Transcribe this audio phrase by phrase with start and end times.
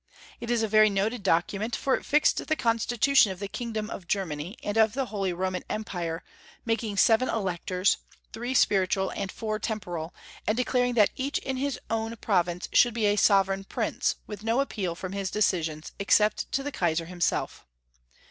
[0.39, 3.87] It is a very noted doc ument, for it fixed the constitution of the Kingdom
[3.91, 6.23] of Germany and of the Holy Roman Empire,
[6.65, 7.97] making seven Electors,
[8.33, 10.11] three spiritual and four temporal,
[10.47, 14.43] and declaring that each in his own prov ince should be a sovereign prince, with
[14.43, 17.67] no appeal from his decisions, except to the Kaisar himself.